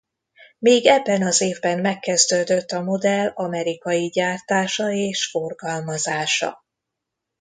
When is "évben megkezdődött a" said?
1.41-2.81